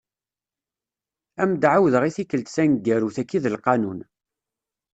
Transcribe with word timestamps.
Ad 1.41 1.43
am-d-ɛawdeɣ 1.49 2.03
i 2.05 2.11
tikelt 2.15 2.53
taneggarut, 2.55 3.17
akka 3.21 3.35
i 3.37 3.39
d 3.43 3.45
lqanun. 3.55 3.99